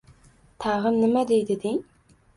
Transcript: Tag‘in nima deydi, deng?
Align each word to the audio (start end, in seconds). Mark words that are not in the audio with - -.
Tag‘in 0.65 0.97
nima 1.03 1.23
deydi, 1.33 1.59
deng? 1.67 1.81